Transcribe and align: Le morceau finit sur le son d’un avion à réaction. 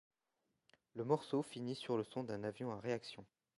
Le 0.95 1.05
morceau 1.05 1.43
finit 1.43 1.75
sur 1.75 1.95
le 1.95 2.03
son 2.03 2.23
d’un 2.23 2.43
avion 2.43 2.71
à 2.73 2.79
réaction. 2.79 3.23